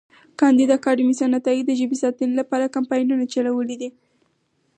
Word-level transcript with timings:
کانديد 0.39 0.69
اکاډميسن 0.77 1.29
عطایي 1.39 1.61
د 1.65 1.71
ژبې 1.79 1.97
ساتنې 2.03 2.33
لپاره 2.41 2.73
کمپاینونه 2.75 3.23
چلولي 3.33 3.75
دي. 3.81 3.89